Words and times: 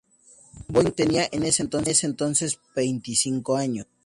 Boyd 0.67 0.93
tenía 0.95 1.29
en 1.31 1.43
ese 1.43 1.61
entonces 1.61 2.57
veinticinco 2.75 3.55
años. 3.55 3.85